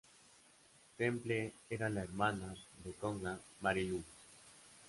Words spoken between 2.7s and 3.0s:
de